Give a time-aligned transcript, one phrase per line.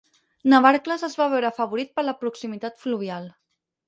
[0.51, 3.29] Navarcles es va veure afavorit per la proximitat fluvial.